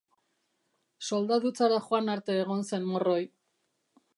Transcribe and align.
Soldadutzara 1.09 1.79
joan 1.89 2.09
arte 2.17 2.39
egon 2.47 2.67
zen 2.71 2.89
morroi. 2.95 3.23